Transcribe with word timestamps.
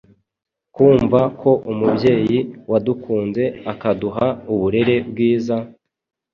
kumva 0.75 1.19
ko 1.39 1.51
umubyeyi 1.71 2.39
wadukunze 2.71 3.43
akaduha 3.71 4.25
uburere 4.53 4.95
bwiza, 5.09 5.55